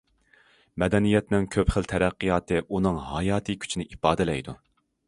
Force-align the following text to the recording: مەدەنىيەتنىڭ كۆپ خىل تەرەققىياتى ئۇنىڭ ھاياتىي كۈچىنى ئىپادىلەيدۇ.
مەدەنىيەتنىڭ 0.83 1.45
كۆپ 1.57 1.75
خىل 1.75 1.87
تەرەققىياتى 1.93 2.61
ئۇنىڭ 2.65 2.99
ھاياتىي 3.13 3.63
كۈچىنى 3.67 3.89
ئىپادىلەيدۇ. 3.95 4.61